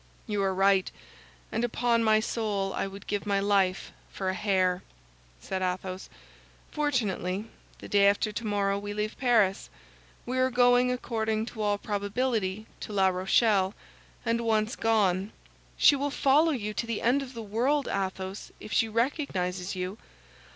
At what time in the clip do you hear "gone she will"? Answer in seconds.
14.75-16.09